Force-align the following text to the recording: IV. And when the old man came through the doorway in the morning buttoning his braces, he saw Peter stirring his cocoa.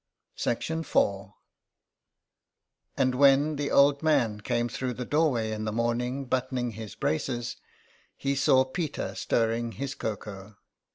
IV. 0.43 0.97
And 2.97 3.13
when 3.13 3.55
the 3.57 3.69
old 3.69 4.01
man 4.01 4.41
came 4.41 4.67
through 4.67 4.95
the 4.95 5.05
doorway 5.05 5.51
in 5.51 5.65
the 5.65 5.71
morning 5.71 6.25
buttoning 6.25 6.71
his 6.71 6.95
braces, 6.95 7.57
he 8.17 8.33
saw 8.33 8.65
Peter 8.65 9.13
stirring 9.13 9.73
his 9.73 9.93
cocoa. 9.93 10.57